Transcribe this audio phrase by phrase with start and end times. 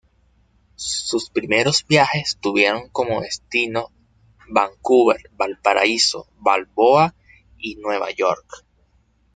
[0.77, 3.91] Sus primeros viajes tuvieron como destino
[4.49, 7.13] Vancouver, Valparaíso, Balboa
[7.59, 8.49] y Nueva York.